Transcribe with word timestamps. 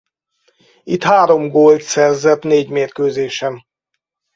Itt 0.83 1.03
három 1.03 1.49
gólt 1.49 1.81
szerzett 1.81 2.43
négy 2.43 2.69
mérkőzésen. 2.69 3.65